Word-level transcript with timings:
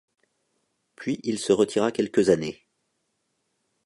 Puis 0.95 1.19
il 1.21 1.37
se 1.37 1.51
retira 1.53 1.91
quelques 1.91 2.29
années. 2.31 2.65